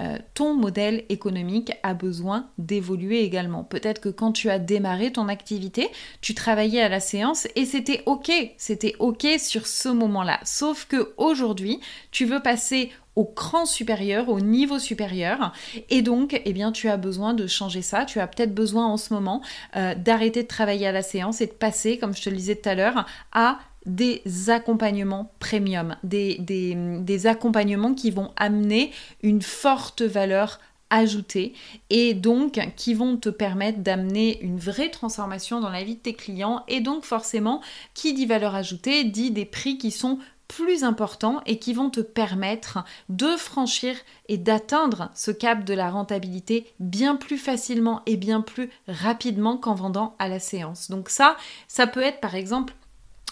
euh, 0.00 0.18
ton 0.34 0.54
modèle 0.54 1.04
économique 1.08 1.72
a 1.82 1.94
besoin 1.94 2.48
d'évoluer 2.58 3.22
également. 3.22 3.64
Peut-être 3.64 4.00
que 4.00 4.08
quand 4.08 4.32
tu 4.32 4.50
as 4.50 4.58
démarré 4.58 5.12
ton 5.12 5.28
activité, 5.28 5.88
tu 6.20 6.34
travaillais 6.34 6.82
à 6.82 6.88
la 6.88 7.00
séance 7.00 7.46
et 7.56 7.64
c'était 7.64 8.02
ok, 8.06 8.30
c'était 8.56 8.94
ok 8.98 9.26
sur 9.38 9.66
ce 9.66 9.88
moment-là. 9.88 10.40
Sauf 10.44 10.86
que 10.86 11.12
aujourd'hui, 11.16 11.80
tu 12.10 12.24
veux 12.24 12.40
passer 12.40 12.90
au 13.16 13.24
cran 13.24 13.66
supérieur, 13.66 14.28
au 14.28 14.40
niveau 14.40 14.78
supérieur. 14.78 15.52
Et 15.90 16.00
donc, 16.00 16.40
eh 16.44 16.52
bien, 16.52 16.72
tu 16.72 16.88
as 16.88 16.96
besoin 16.96 17.34
de 17.34 17.46
changer 17.46 17.82
ça. 17.82 18.04
Tu 18.04 18.20
as 18.20 18.26
peut-être 18.26 18.54
besoin 18.54 18.86
en 18.86 18.96
ce 18.96 19.12
moment 19.12 19.42
euh, 19.76 19.94
d'arrêter 19.94 20.42
de 20.42 20.48
travailler 20.48 20.86
à 20.86 20.92
la 20.92 21.02
séance 21.02 21.40
et 21.40 21.46
de 21.46 21.52
passer, 21.52 21.98
comme 21.98 22.14
je 22.14 22.22
te 22.22 22.30
le 22.30 22.36
disais 22.36 22.56
tout 22.56 22.68
à 22.68 22.74
l'heure, 22.74 23.06
à 23.32 23.58
des 23.86 24.22
accompagnements 24.48 25.32
premium, 25.38 25.96
des, 26.02 27.26
accompagnements 27.26 27.94
qui 27.94 28.10
vont 28.10 28.32
amener 28.36 28.92
une 29.22 29.42
forte 29.42 30.02
valeur 30.02 30.60
ajoutée 30.90 31.54
et 31.88 32.14
donc 32.14 32.60
qui 32.76 32.94
vont 32.94 33.16
te 33.16 33.28
permettre 33.28 33.78
d'amener 33.78 34.40
une 34.42 34.58
vraie 34.58 34.90
transformation 34.90 35.60
dans 35.60 35.70
la 35.70 35.84
vie 35.84 35.94
de 35.94 36.00
tes 36.00 36.14
clients 36.14 36.64
et 36.66 36.80
donc 36.80 37.04
forcément 37.04 37.60
qui 37.94 38.12
dit 38.12 38.26
valeur 38.26 38.56
ajoutée 38.56 39.04
dit 39.04 39.30
des 39.30 39.44
prix 39.44 39.78
qui 39.78 39.92
sont 39.92 40.18
plus 40.48 40.82
importants 40.82 41.40
et 41.46 41.60
qui 41.60 41.72
vont 41.72 41.90
te 41.90 42.00
permettre 42.00 42.80
de 43.08 43.36
franchir 43.36 43.94
et 44.28 44.36
d'atteindre 44.36 45.10
ce 45.14 45.30
cap 45.30 45.62
de 45.62 45.74
la 45.74 45.90
rentabilité 45.90 46.66
bien 46.80 47.14
plus 47.14 47.38
facilement 47.38 48.02
et 48.06 48.16
bien 48.16 48.40
plus 48.40 48.68
rapidement 48.88 49.56
qu'en 49.56 49.74
vendant 49.74 50.16
à 50.18 50.28
la 50.28 50.40
séance. 50.40 50.90
Donc 50.90 51.08
ça, 51.08 51.36
ça 51.68 51.86
peut 51.86 52.02
être 52.02 52.18
par 52.18 52.34
exemple 52.34 52.74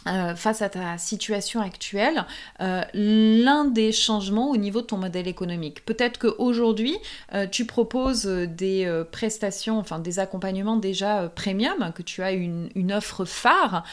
euh, 0.06 0.34
face 0.36 0.62
à 0.62 0.68
ta 0.68 0.96
situation 0.96 1.60
actuelle, 1.60 2.24
euh, 2.60 2.82
l'un 2.94 3.64
des 3.64 3.92
changements 3.92 4.50
au 4.50 4.56
niveau 4.56 4.80
de 4.80 4.86
ton 4.86 4.96
modèle 4.96 5.26
économique. 5.26 5.84
Peut-être 5.84 6.18
qu'aujourd'hui, 6.18 6.96
euh, 7.34 7.46
tu 7.46 7.66
proposes 7.66 8.24
des 8.26 9.04
prestations, 9.10 9.78
enfin 9.78 9.98
des 9.98 10.18
accompagnements 10.18 10.76
déjà 10.76 11.30
premium, 11.34 11.92
que 11.94 12.02
tu 12.02 12.22
as 12.22 12.32
une 12.32 12.92
offre 12.92 13.24
phare, 13.24 13.84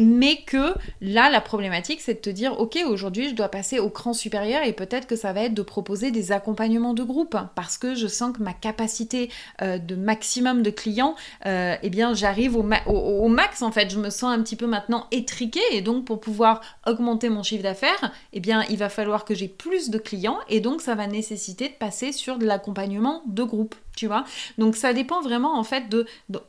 mais 0.00 0.36
que 0.46 0.74
là, 1.00 1.30
la 1.30 1.40
problématique, 1.40 2.00
c'est 2.00 2.14
de 2.14 2.20
te 2.20 2.30
dire, 2.30 2.58
ok, 2.58 2.78
aujourd'hui, 2.86 3.28
je 3.28 3.34
dois 3.34 3.48
passer 3.48 3.78
au 3.78 3.90
cran 3.90 4.12
supérieur 4.12 4.64
et 4.64 4.72
peut-être 4.72 5.06
que 5.06 5.16
ça 5.16 5.32
va 5.32 5.42
être 5.42 5.54
de 5.54 5.62
proposer 5.62 6.10
des 6.10 6.32
accompagnements 6.32 6.94
de 6.94 7.02
groupe, 7.02 7.36
parce 7.54 7.78
que 7.78 7.94
je 7.94 8.06
sens 8.06 8.36
que 8.36 8.42
ma 8.42 8.52
capacité 8.52 9.30
de 9.60 9.94
maximum 9.94 10.62
de 10.62 10.70
clients, 10.70 11.14
eh 11.44 11.90
bien, 11.90 12.14
j'arrive 12.14 12.56
au, 12.56 13.28
max, 13.28 13.62
en 13.62 13.72
fait, 13.72 13.90
je 13.90 13.98
me 13.98 14.10
sens 14.10 14.36
un 14.36 14.42
petit 14.42 14.56
peu 14.56 14.66
maintenant 14.66 15.06
étriqué 15.10 15.60
et 15.72 15.80
donc 15.80 16.04
pour 16.04 16.20
pouvoir 16.20 16.60
augmenter 16.86 17.28
mon 17.28 17.42
chiffre 17.42 17.62
d'affaires, 17.62 18.12
eh 18.32 18.40
bien 18.40 18.64
il 18.70 18.76
va 18.76 18.88
falloir 18.88 19.24
que 19.24 19.34
j'ai 19.34 19.48
plus 19.48 19.90
de 19.90 19.98
clients 19.98 20.38
et 20.48 20.60
donc 20.60 20.80
ça 20.80 20.94
va 20.94 21.06
nécessiter 21.06 21.68
de 21.68 21.74
passer 21.74 22.12
sur 22.12 22.38
de 22.38 22.46
l'accompagnement 22.46 23.22
de 23.26 23.42
groupe, 23.42 23.74
tu 23.96 24.06
vois. 24.06 24.24
Donc 24.58 24.76
ça 24.76 24.92
dépend 24.92 25.20
vraiment 25.20 25.58
en 25.58 25.64
fait 25.64 25.88
de, 25.88 26.06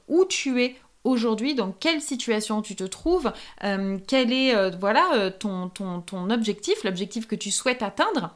où 0.08 0.26
tu 0.26 0.62
es 0.62 0.76
aujourd'hui, 1.06 1.56
dans 1.56 1.72
quelle 1.72 2.02
situation 2.02 2.62
tu 2.62 2.76
te 2.76 2.84
trouves, 2.84 3.32
euh, 3.64 3.98
quel 4.08 4.34
est 4.34 4.54
euh, 4.54 4.72
voilà 4.80 5.14
euh, 5.14 5.30
ton, 5.30 5.70
ton, 5.70 6.02
ton 6.02 6.30
objectif, 6.30 6.84
l'objectif 6.84 7.28
que 7.28 7.36
tu 7.36 7.52
souhaites 7.52 7.84
atteindre. 7.84 8.36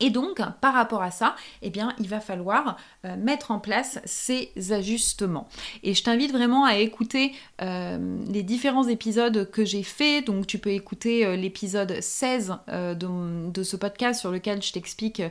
Et 0.00 0.10
donc, 0.10 0.40
par 0.60 0.74
rapport 0.74 1.02
à 1.02 1.10
ça, 1.10 1.34
eh 1.62 1.70
bien, 1.70 1.92
il 1.98 2.08
va 2.08 2.20
falloir 2.20 2.76
euh, 3.04 3.16
mettre 3.16 3.50
en 3.50 3.58
place 3.58 3.98
ces 4.04 4.52
ajustements. 4.70 5.48
Et 5.82 5.94
je 5.94 6.02
t'invite 6.02 6.32
vraiment 6.32 6.64
à 6.64 6.76
écouter 6.76 7.32
euh, 7.62 8.18
les 8.28 8.42
différents 8.42 8.86
épisodes 8.86 9.50
que 9.50 9.64
j'ai 9.64 9.82
faits. 9.82 10.26
Donc, 10.26 10.46
tu 10.46 10.58
peux 10.58 10.70
écouter 10.70 11.26
euh, 11.26 11.36
l'épisode 11.36 12.00
16 12.00 12.56
de, 12.68 13.50
de, 13.50 13.62
ce 13.62 13.76
podcast 13.76 14.20
sur 14.20 14.30
lequel 14.30 14.62
je 14.62 14.72
t'explique 14.72 15.22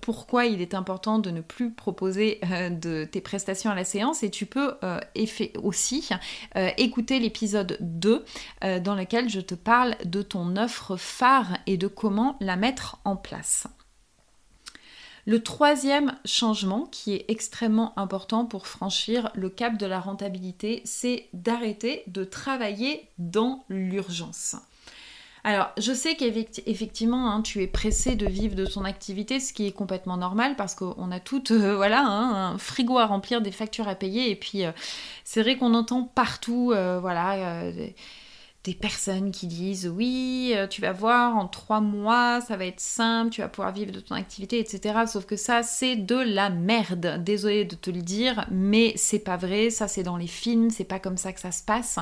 pourquoi 0.00 0.46
il 0.46 0.60
est 0.60 0.74
important 0.74 1.18
de 1.18 1.30
ne 1.30 1.40
plus 1.40 1.70
proposer 1.70 2.40
de 2.70 3.04
tes 3.04 3.20
prestations 3.20 3.70
à 3.70 3.74
la 3.74 3.84
séance. 3.84 4.22
Et 4.22 4.30
tu 4.30 4.46
peux 4.46 4.74
aussi 5.62 6.08
écouter 6.76 7.18
l'épisode 7.18 7.76
2 7.80 8.24
dans 8.80 8.94
lequel 8.94 9.28
je 9.28 9.40
te 9.40 9.54
parle 9.54 9.96
de 10.04 10.22
ton 10.22 10.56
offre 10.56 10.96
phare 10.96 11.58
et 11.66 11.76
de 11.76 11.86
comment 11.86 12.36
la 12.40 12.56
mettre 12.56 12.98
en 13.04 13.16
place. 13.16 13.66
Le 15.26 15.42
troisième 15.42 16.16
changement 16.24 16.86
qui 16.90 17.14
est 17.14 17.24
extrêmement 17.28 17.98
important 17.98 18.44
pour 18.46 18.66
franchir 18.66 19.30
le 19.34 19.50
cap 19.50 19.76
de 19.76 19.86
la 19.86 20.00
rentabilité, 20.00 20.82
c'est 20.84 21.28
d'arrêter 21.32 22.02
de 22.06 22.24
travailler 22.24 23.08
dans 23.18 23.64
l'urgence. 23.68 24.56
Alors, 25.42 25.70
je 25.78 25.92
sais 25.92 26.16
qu'effectivement, 26.16 27.30
hein, 27.30 27.40
tu 27.40 27.62
es 27.62 27.66
pressé 27.66 28.14
de 28.14 28.26
vivre 28.26 28.54
de 28.54 28.66
ton 28.66 28.84
activité, 28.84 29.40
ce 29.40 29.54
qui 29.54 29.66
est 29.66 29.72
complètement 29.72 30.18
normal 30.18 30.54
parce 30.54 30.74
qu'on 30.74 31.10
a 31.10 31.18
tout, 31.20 31.50
euh, 31.50 31.76
voilà, 31.76 32.04
hein, 32.04 32.52
un 32.52 32.58
frigo 32.58 32.98
à 32.98 33.06
remplir, 33.06 33.40
des 33.40 33.50
factures 33.50 33.88
à 33.88 33.94
payer, 33.94 34.30
et 34.30 34.36
puis 34.36 34.64
euh, 34.66 34.72
c'est 35.24 35.40
vrai 35.40 35.56
qu'on 35.56 35.72
entend 35.72 36.02
partout, 36.02 36.72
euh, 36.72 37.00
voilà 37.00 37.62
des 38.64 38.74
personnes 38.74 39.30
qui 39.30 39.46
disent 39.46 39.88
oui, 39.88 40.52
euh, 40.54 40.66
tu 40.66 40.82
vas 40.82 40.92
voir, 40.92 41.36
en 41.36 41.48
trois 41.48 41.80
mois, 41.80 42.42
ça 42.42 42.58
va 42.58 42.66
être 42.66 42.80
simple, 42.80 43.30
tu 43.30 43.40
vas 43.40 43.48
pouvoir 43.48 43.72
vivre 43.72 43.90
de 43.90 44.00
ton 44.00 44.14
activité, 44.14 44.58
etc. 44.58 45.00
Sauf 45.06 45.24
que 45.24 45.36
ça, 45.36 45.62
c'est 45.62 45.96
de 45.96 46.16
la 46.16 46.50
merde. 46.50 47.22
Désolée 47.24 47.64
de 47.64 47.74
te 47.74 47.90
le 47.90 48.02
dire, 48.02 48.46
mais 48.50 48.92
c'est 48.96 49.18
pas 49.18 49.38
vrai. 49.38 49.70
Ça, 49.70 49.88
c'est 49.88 50.02
dans 50.02 50.18
les 50.18 50.26
films, 50.26 50.68
c'est 50.68 50.84
pas 50.84 50.98
comme 50.98 51.16
ça 51.16 51.32
que 51.32 51.40
ça 51.40 51.52
se 51.52 51.62
passe. 51.62 51.98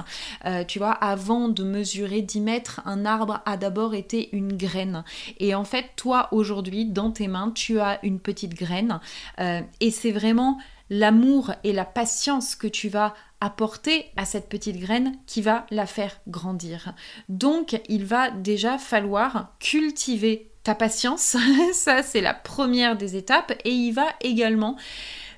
Euh, 0.47 0.65
tu 0.65 0.81
vois, 0.81 0.93
avant 0.93 1.49
de 1.49 1.63
mesurer 1.63 2.23
10 2.23 2.41
mètres, 2.41 2.81
un 2.85 3.05
arbre 3.05 3.41
a 3.47 3.57
d'abord 3.57 3.95
été 3.95 4.35
une 4.35 4.57
graine. 4.57 5.05
Et 5.39 5.55
en 5.55 5.65
fait, 5.65 5.87
toi, 5.95 6.29
aujourd'hui, 6.33 6.87
dans 6.87 7.13
tes 7.13 7.29
mains, 7.29 7.53
tu 7.55 7.79
as 7.79 8.05
une 8.05 8.19
petite 8.19 8.55
graine. 8.55 9.01
Euh, 9.39 9.61
et 9.79 9.93
c'est 9.93 10.13
vraiment 10.13 10.59
l'amour 10.91 11.53
et 11.65 11.73
la 11.73 11.85
patience 11.85 12.55
que 12.55 12.67
tu 12.67 12.89
vas 12.89 13.15
apporter 13.41 14.07
à 14.17 14.25
cette 14.25 14.49
petite 14.49 14.79
graine 14.79 15.17
qui 15.27 15.43
va 15.43 15.67
la 15.71 15.87
faire 15.87 16.21
grandir. 16.27 16.95
Donc, 17.29 17.81
il 17.89 18.05
va 18.05 18.31
déjà 18.31 18.79
falloir 18.79 19.55
cultiver 19.61 20.51
ta 20.65 20.75
patience. 20.75 21.37
Ça, 21.73 22.03
c'est 22.03 22.21
la 22.21 22.35
première 22.35 22.97
des 22.97 23.17
étapes. 23.17 23.53
Et 23.65 23.71
il 23.71 23.93
va 23.93 24.07
également 24.21 24.77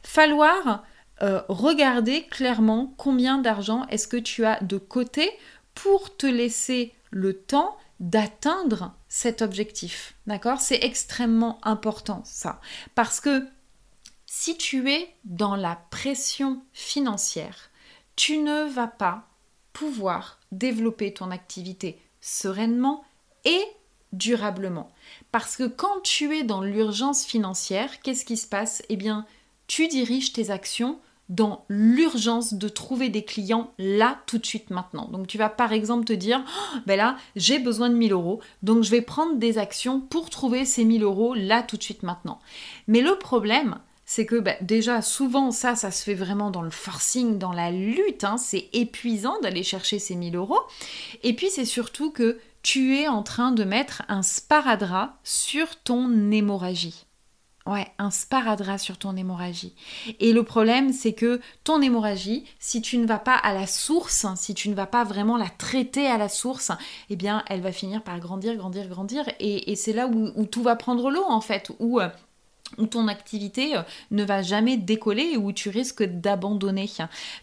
falloir 0.03 0.85
euh, 1.23 1.43
regarder 1.49 2.23
clairement 2.23 2.95
combien 2.97 3.39
d'argent 3.39 3.87
est-ce 3.91 4.09
que 4.09 4.17
tu 4.17 4.45
as 4.45 4.61
de 4.63 4.79
côté 4.79 5.31
pour 5.75 6.17
te 6.17 6.27
laisser 6.27 6.95
le 7.11 7.35
temps 7.35 7.77
d'atteindre 8.01 8.95
cet 9.09 9.43
objectif. 9.43 10.15
D'accord? 10.27 10.61
C'est 10.61 10.83
extrêmement 10.83 11.59
important 11.63 12.23
ça. 12.25 12.61
Parce 12.95 13.21
que 13.21 13.47
si 14.27 14.57
tu 14.57 14.91
es 14.91 15.15
dans 15.25 15.57
la 15.57 15.77
pression 15.91 16.63
financière, 16.73 17.70
tu 18.21 18.37
ne 18.37 18.69
vas 18.69 18.87
pas 18.87 19.23
pouvoir 19.73 20.39
développer 20.53 21.15
ton 21.15 21.31
activité 21.31 21.99
sereinement 22.21 23.03
et 23.47 23.63
durablement. 24.13 24.91
Parce 25.33 25.57
que 25.57 25.67
quand 25.67 26.03
tu 26.03 26.37
es 26.37 26.43
dans 26.43 26.61
l'urgence 26.61 27.25
financière, 27.25 28.03
qu'est-ce 28.03 28.27
qui 28.27 28.37
se 28.37 28.47
passe? 28.47 28.83
Eh 28.91 28.97
bien, 28.97 29.25
tu 29.69 29.89
diriges 29.89 30.35
tes 30.35 30.51
actions 30.51 30.99
dans 31.31 31.65
l'urgence 31.71 32.53
de 32.53 32.69
trouver 32.69 33.09
des 33.09 33.25
clients 33.25 33.73
là 33.79 34.19
tout 34.27 34.37
de 34.37 34.45
suite 34.45 34.69
maintenant. 34.69 35.09
Donc 35.09 35.27
tu 35.27 35.39
vas 35.39 35.49
par 35.49 35.73
exemple 35.73 36.05
te 36.05 36.13
dire, 36.13 36.45
oh, 36.47 36.79
ben 36.85 36.99
là 36.99 37.17
j'ai 37.37 37.59
besoin 37.59 37.89
de 37.89 37.95
1000 37.95 38.13
euros, 38.13 38.43
donc 38.63 38.83
je 38.83 38.91
vais 38.91 39.01
prendre 39.01 39.37
des 39.37 39.57
actions 39.57 39.99
pour 39.99 40.29
trouver 40.29 40.67
ces 40.67 40.85
1000 40.85 41.05
euros 41.05 41.33
là 41.33 41.63
tout 41.63 41.79
de 41.79 41.83
suite 41.83 42.03
maintenant. 42.03 42.39
Mais 42.87 43.01
le 43.01 43.17
problème, 43.17 43.79
c'est 44.13 44.27
que 44.27 44.41
bah, 44.41 44.57
déjà 44.61 45.03
souvent 45.03 45.53
ça, 45.53 45.77
ça 45.77 45.93
se 45.93 46.03
fait 46.03 46.15
vraiment 46.15 46.51
dans 46.51 46.63
le 46.63 46.71
forcing, 46.71 47.39
dans 47.39 47.53
la 47.53 47.71
lutte, 47.71 48.25
hein. 48.25 48.39
c'est 48.39 48.69
épuisant 48.73 49.39
d'aller 49.41 49.63
chercher 49.63 50.01
ces 50.01 50.17
1000 50.17 50.35
euros. 50.35 50.59
Et 51.23 51.33
puis 51.33 51.49
c'est 51.49 51.65
surtout 51.65 52.11
que 52.11 52.41
tu 52.65 52.97
es 52.97 53.07
en 53.07 53.23
train 53.23 53.53
de 53.53 53.63
mettre 53.63 54.03
un 54.09 54.23
sparadrap 54.25 55.17
sur 55.23 55.77
ton 55.77 56.33
hémorragie. 56.33 57.07
Ouais, 57.67 57.87
un 57.99 58.11
sparadrap 58.11 58.81
sur 58.81 58.99
ton 58.99 59.17
hémorragie. 59.17 59.77
Et 60.19 60.33
le 60.33 60.43
problème, 60.43 60.93
c'est 60.93 61.13
que 61.13 61.41
ton 61.63 61.81
hémorragie, 61.81 62.47
si 62.59 62.83
tu 62.83 62.99
ne 62.99 63.07
vas 63.07 63.21
pas 63.21 63.37
à 63.37 63.55
la 63.55 63.69
source, 63.69 64.27
si 64.35 64.55
tu 64.55 64.71
ne 64.71 64.75
vas 64.75 64.87
pas 64.87 65.05
vraiment 65.05 65.37
la 65.37 65.49
traiter 65.49 66.09
à 66.09 66.19
la 66.19 66.29
source, 66.29 66.73
eh 67.11 67.17
bien, 67.17 67.45
elle 67.47 67.61
va 67.61 67.71
finir 67.71 68.03
par 68.03 68.19
grandir, 68.19 68.57
grandir, 68.57 68.89
grandir. 68.89 69.25
Et, 69.39 69.77
c'est 69.77 69.93
là 69.93 70.09
où, 70.09 70.33
où, 70.35 70.47
tout 70.47 70.65
va 70.65 70.75
prendre 70.75 71.13
l'eau, 71.13 71.25
en 71.29 71.41
fait, 71.41 71.71
où 71.79 72.01
euh, 72.01 72.09
où 72.79 72.87
ton 72.87 73.09
activité 73.09 73.77
euh, 73.77 73.83
ne 74.11 74.25
va 74.25 74.43
jamais 74.43 74.77
décoller 74.77 75.31
et 75.33 75.37
où 75.37 75.53
tu 75.53 75.69
risques 75.69 76.03
d'abandonner. 76.03 76.89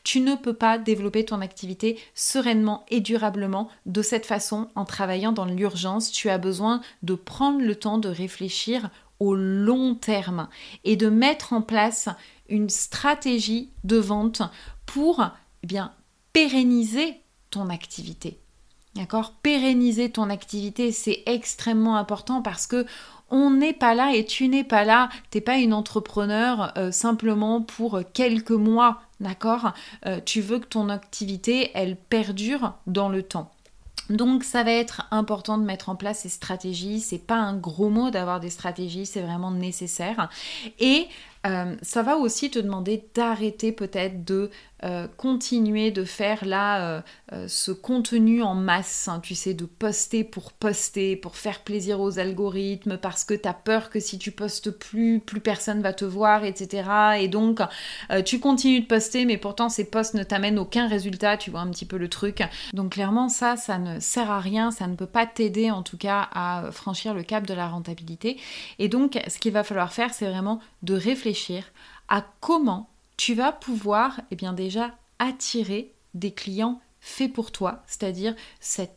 Tu 0.03 0.19
ne 0.21 0.35
peux 0.35 0.53
pas 0.53 0.77
développer 0.77 1.25
ton 1.25 1.41
activité 1.41 1.99
sereinement 2.15 2.85
et 2.89 3.01
durablement 3.01 3.69
de 3.85 4.01
cette 4.01 4.25
façon 4.25 4.69
en 4.75 4.85
travaillant 4.85 5.31
dans 5.31 5.45
l'urgence. 5.45 6.11
Tu 6.11 6.29
as 6.29 6.37
besoin 6.37 6.81
de 7.03 7.15
prendre 7.15 7.61
le 7.61 7.75
temps 7.75 7.97
de 7.97 8.09
réfléchir 8.09 8.89
au 9.19 9.35
long 9.35 9.95
terme 9.95 10.47
et 10.83 10.95
de 10.95 11.09
mettre 11.09 11.53
en 11.53 11.61
place 11.61 12.09
une 12.49 12.69
stratégie 12.69 13.69
de 13.83 13.97
vente 13.97 14.41
pour 14.85 15.25
eh 15.63 15.67
bien 15.67 15.91
pérenniser 16.33 17.21
ton 17.49 17.69
activité. 17.69 18.39
D'accord? 18.95 19.33
Pérenniser 19.43 20.09
ton 20.09 20.29
activité, 20.29 20.91
c'est 20.91 21.21
extrêmement 21.27 21.97
important 21.97 22.41
parce 22.41 22.65
que 22.65 22.85
on 23.29 23.51
n'est 23.51 23.73
pas 23.73 23.93
là 23.93 24.13
et 24.13 24.25
tu 24.25 24.47
n'es 24.47 24.63
pas 24.63 24.83
là. 24.83 25.09
T'es 25.29 25.41
pas 25.41 25.57
une 25.57 25.73
entrepreneur 25.73 26.73
euh, 26.77 26.91
simplement 26.91 27.61
pour 27.61 28.01
quelques 28.13 28.51
mois, 28.51 29.01
d'accord? 29.19 29.73
Euh, 30.05 30.19
Tu 30.25 30.41
veux 30.41 30.59
que 30.59 30.67
ton 30.67 30.89
activité, 30.89 31.71
elle 31.73 31.95
perdure 31.95 32.73
dans 32.87 33.09
le 33.09 33.23
temps. 33.23 33.51
Donc 34.09 34.43
ça 34.43 34.63
va 34.63 34.71
être 34.71 35.05
important 35.11 35.57
de 35.57 35.63
mettre 35.63 35.89
en 35.89 35.95
place 35.95 36.19
ces 36.19 36.29
stratégies. 36.29 37.01
C'est 37.01 37.17
pas 37.17 37.35
un 37.35 37.57
gros 37.57 37.89
mot 37.89 38.09
d'avoir 38.09 38.39
des 38.39 38.49
stratégies, 38.49 39.05
c'est 39.05 39.21
vraiment 39.21 39.51
nécessaire. 39.51 40.29
Et 40.79 41.07
euh, 41.45 41.75
ça 41.81 42.03
va 42.03 42.17
aussi 42.17 42.49
te 42.49 42.59
demander 42.59 43.03
d'arrêter 43.13 43.71
peut-être 43.71 44.23
de 44.23 44.49
euh, 44.83 45.07
continuer 45.17 45.91
de 45.91 46.03
faire 46.03 46.45
là 46.45 47.03
euh, 47.31 47.47
ce 47.47 47.71
contenu 47.71 48.43
en 48.43 48.55
masse, 48.55 49.07
hein, 49.07 49.19
tu 49.21 49.35
sais, 49.35 49.53
de 49.53 49.65
poster 49.65 50.23
pour 50.23 50.53
poster, 50.53 51.15
pour 51.15 51.35
faire 51.35 51.61
plaisir 51.61 51.99
aux 51.99 52.19
algorithmes, 52.19 52.97
parce 52.97 53.23
que 53.23 53.33
tu 53.33 53.47
as 53.47 53.53
peur 53.53 53.89
que 53.89 53.99
si 53.99 54.19
tu 54.19 54.31
postes 54.31 54.71
plus, 54.71 55.19
plus 55.19 55.41
personne 55.41 55.81
va 55.81 55.93
te 55.93 56.05
voir, 56.05 56.43
etc. 56.43 56.89
Et 57.19 57.27
donc, 57.27 57.59
tu 58.25 58.39
continues 58.39 58.81
de 58.81 58.85
poster, 58.85 59.25
mais 59.25 59.37
pourtant 59.37 59.69
ces 59.69 59.89
posts 59.89 60.13
ne 60.13 60.23
t'amènent 60.23 60.59
aucun 60.59 60.87
résultat, 60.87 61.37
tu 61.37 61.51
vois 61.51 61.61
un 61.61 61.69
petit 61.69 61.85
peu 61.85 61.97
le 61.97 62.09
truc. 62.09 62.43
Donc 62.73 62.93
clairement, 62.93 63.29
ça, 63.29 63.55
ça 63.55 63.77
ne 63.77 63.99
sert 63.99 64.31
à 64.31 64.39
rien, 64.39 64.71
ça 64.71 64.87
ne 64.87 64.95
peut 64.95 65.05
pas 65.05 65.25
t'aider 65.25 65.71
en 65.71 65.83
tout 65.83 65.97
cas 65.97 66.29
à 66.33 66.69
franchir 66.71 67.13
le 67.13 67.23
cap 67.23 67.45
de 67.45 67.53
la 67.53 67.67
rentabilité. 67.67 68.37
Et 68.79 68.87
donc, 68.87 69.19
ce 69.27 69.39
qu'il 69.39 69.53
va 69.53 69.63
falloir 69.63 69.93
faire, 69.93 70.13
c'est 70.13 70.29
vraiment 70.29 70.59
de 70.83 70.93
réfléchir 70.93 71.63
à 72.07 72.25
comment 72.39 72.89
tu 73.17 73.33
vas 73.33 73.51
pouvoir, 73.51 74.21
eh 74.31 74.35
bien 74.35 74.53
déjà, 74.53 74.95
attirer 75.19 75.93
des 76.13 76.31
clients 76.31 76.79
faits 76.99 77.33
pour 77.33 77.51
toi, 77.51 77.83
c'est-à-dire 77.87 78.35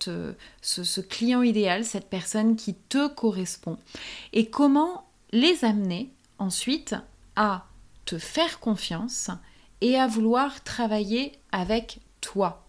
euh, 0.09 0.33
ce, 0.63 0.85
ce 0.85 1.01
client 1.01 1.43
idéal, 1.43 1.85
cette 1.85 2.09
personne 2.09 2.57
qui 2.57 2.75
te 2.75 3.09
correspond, 3.09 3.79
et 4.33 4.51
comment 4.51 5.09
les 5.33 5.65
amener 5.65 6.11
ensuite 6.39 6.95
à 7.37 7.67
te 8.05 8.19
faire 8.19 8.61
confiance 8.61 9.31
et 9.81 9.97
à 9.97 10.07
vouloir 10.07 10.63
travailler 10.65 11.33
avec 11.53 12.01
toi. 12.21 12.67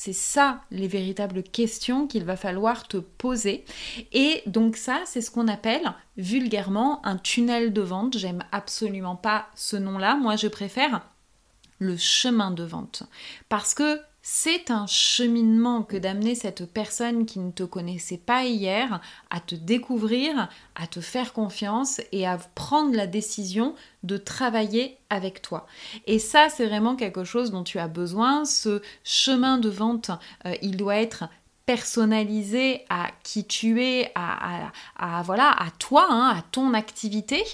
C'est 0.00 0.12
ça 0.12 0.60
les 0.70 0.86
véritables 0.86 1.42
questions 1.42 2.06
qu'il 2.06 2.22
va 2.22 2.36
falloir 2.36 2.86
te 2.86 2.98
poser. 2.98 3.64
Et 4.12 4.44
donc 4.46 4.76
ça, 4.76 5.02
c'est 5.06 5.20
ce 5.20 5.32
qu'on 5.32 5.48
appelle 5.48 5.92
vulgairement 6.16 7.04
un 7.04 7.16
tunnel 7.16 7.72
de 7.72 7.80
vente. 7.80 8.16
J'aime 8.16 8.44
absolument 8.52 9.16
pas 9.16 9.48
ce 9.56 9.74
nom-là. 9.74 10.14
Moi, 10.14 10.36
je 10.36 10.46
préfère 10.46 11.00
le 11.80 11.96
chemin 11.96 12.52
de 12.52 12.62
vente. 12.62 13.02
Parce 13.48 13.74
que 13.74 14.00
c'est 14.30 14.70
un 14.70 14.86
cheminement 14.86 15.82
que 15.82 15.96
d'amener 15.96 16.34
cette 16.34 16.70
personne 16.70 17.24
qui 17.24 17.38
ne 17.38 17.50
te 17.50 17.62
connaissait 17.62 18.18
pas 18.18 18.44
hier 18.44 19.00
à 19.30 19.40
te 19.40 19.54
découvrir, 19.54 20.50
à 20.74 20.86
te 20.86 21.00
faire 21.00 21.32
confiance 21.32 22.02
et 22.12 22.26
à 22.26 22.36
prendre 22.54 22.94
la 22.94 23.06
décision 23.06 23.74
de 24.02 24.18
travailler 24.18 24.98
avec 25.08 25.40
toi. 25.40 25.66
Et 26.06 26.18
ça, 26.18 26.50
c'est 26.50 26.66
vraiment 26.66 26.94
quelque 26.94 27.24
chose 27.24 27.50
dont 27.50 27.64
tu 27.64 27.78
as 27.78 27.88
besoin. 27.88 28.44
Ce 28.44 28.82
chemin 29.02 29.56
de 29.56 29.70
vente, 29.70 30.10
euh, 30.44 30.54
il 30.60 30.76
doit 30.76 30.96
être 30.96 31.24
personnalisé 31.68 32.86
à 32.88 33.08
qui 33.22 33.44
tu 33.44 33.82
es, 33.82 34.10
à, 34.14 34.72
voilà, 35.22 35.50
à 35.50 35.70
toi, 35.78 36.06
hein, 36.08 36.34
à 36.34 36.40
ton 36.50 36.72
activité. 36.72 37.44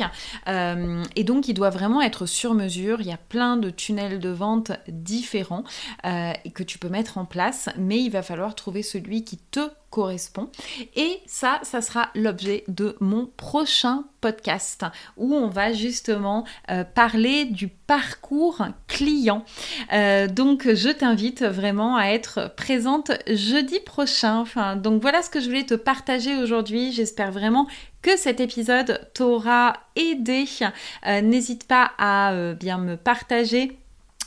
Euh, 0.46 1.02
et 1.16 1.24
donc, 1.24 1.48
il 1.48 1.54
doit 1.54 1.70
vraiment 1.70 2.00
être 2.00 2.24
sur 2.24 2.54
mesure. 2.54 3.00
Il 3.00 3.08
y 3.08 3.12
a 3.12 3.16
plein 3.16 3.56
de 3.56 3.70
tunnels 3.70 4.20
de 4.20 4.28
vente 4.28 4.70
différents 4.86 5.64
euh, 6.06 6.32
que 6.54 6.62
tu 6.62 6.78
peux 6.78 6.88
mettre 6.88 7.18
en 7.18 7.24
place, 7.24 7.70
mais 7.76 7.98
il 7.98 8.10
va 8.10 8.22
falloir 8.22 8.54
trouver 8.54 8.84
celui 8.84 9.24
qui 9.24 9.36
te 9.36 9.68
correspond. 9.94 10.50
Et 10.96 11.20
ça, 11.24 11.60
ça 11.62 11.80
sera 11.80 12.08
l'objet 12.16 12.64
de 12.66 12.96
mon 12.98 13.26
prochain 13.36 14.04
podcast 14.20 14.84
où 15.16 15.32
on 15.34 15.46
va 15.46 15.72
justement 15.72 16.44
euh, 16.68 16.82
parler 16.82 17.44
du 17.44 17.68
parcours 17.68 18.66
client. 18.88 19.44
Euh, 19.92 20.26
donc 20.26 20.66
je 20.74 20.88
t'invite 20.88 21.44
vraiment 21.44 21.96
à 21.96 22.06
être 22.08 22.52
présente 22.56 23.12
jeudi 23.28 23.78
prochain. 23.86 24.40
Enfin, 24.40 24.74
donc 24.74 25.00
voilà 25.00 25.22
ce 25.22 25.30
que 25.30 25.38
je 25.38 25.46
voulais 25.46 25.62
te 25.62 25.74
partager 25.74 26.34
aujourd'hui. 26.42 26.90
J'espère 26.90 27.30
vraiment 27.30 27.68
que 28.02 28.16
cet 28.16 28.40
épisode 28.40 29.08
t'aura 29.14 29.74
aidé. 29.94 30.44
Euh, 31.06 31.20
n'hésite 31.20 31.68
pas 31.68 31.92
à 31.98 32.54
bien 32.54 32.78
me 32.78 32.96
partager 32.96 33.78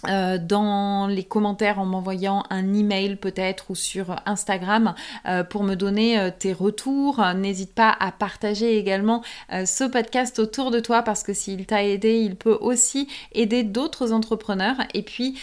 euh, 0.07 0.37
dans 0.37 1.07
les 1.07 1.23
commentaires 1.23 1.79
en 1.79 1.85
m'envoyant 1.85 2.43
un 2.49 2.73
email 2.73 3.15
peut-être 3.15 3.71
ou 3.71 3.75
sur 3.75 4.15
Instagram 4.25 4.93
euh, 5.27 5.43
pour 5.43 5.63
me 5.63 5.75
donner 5.75 6.19
euh, 6.19 6.29
tes 6.37 6.53
retours. 6.53 7.23
N'hésite 7.35 7.73
pas 7.73 7.95
à 7.99 8.11
partager 8.11 8.77
également 8.77 9.23
ce 9.49 9.83
podcast 9.83 10.39
autour 10.39 10.71
de 10.71 10.79
toi 10.79 11.01
parce 11.01 11.23
que 11.23 11.33
s'il 11.33 11.65
t'a 11.65 11.83
aidé, 11.83 12.19
il 12.19 12.35
peut 12.35 12.57
aussi 12.59 13.07
aider 13.33 13.63
d'autres 13.63 14.11
entrepreneurs. 14.11 14.75
Et 14.93 15.01
puis, 15.01 15.39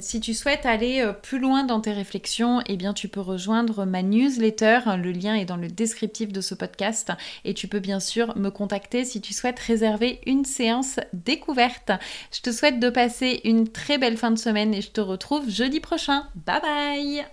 si 0.00 0.20
tu 0.20 0.34
souhaites 0.34 0.66
aller 0.66 1.04
plus 1.22 1.38
loin 1.38 1.64
dans 1.64 1.80
tes 1.80 1.92
réflexions, 1.92 2.60
eh 2.66 2.76
bien, 2.76 2.92
tu 2.92 3.08
peux 3.08 3.20
rejoindre 3.20 3.84
ma 3.84 4.02
newsletter. 4.02 4.80
Le 5.02 5.12
lien 5.12 5.34
est 5.34 5.44
dans 5.44 5.56
le 5.56 5.68
descriptif 5.68 6.32
de 6.32 6.40
ce 6.40 6.54
podcast 6.54 7.12
et 7.44 7.54
tu 7.54 7.68
peux 7.68 7.80
bien 7.80 8.00
sûr 8.00 8.36
me 8.36 8.50
contacter 8.50 9.04
si 9.04 9.20
tu 9.20 9.32
souhaites 9.32 9.58
réserver 9.58 10.20
une 10.26 10.44
séance 10.44 11.00
découverte. 11.12 11.92
Je 12.32 12.40
te 12.40 12.52
souhaite 12.52 12.80
de 12.80 12.90
passer 12.90 13.40
une 13.44 13.68
très 13.86 13.98
belle 13.98 14.16
fin 14.16 14.32
de 14.32 14.38
semaine 14.38 14.74
et 14.74 14.82
je 14.82 14.90
te 14.90 15.00
retrouve 15.00 15.48
jeudi 15.48 15.78
prochain. 15.78 16.26
Bye 16.34 16.60
bye 16.60 17.26